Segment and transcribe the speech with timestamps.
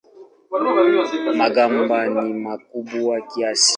[1.39, 3.69] Magamba ni makubwa kiasi.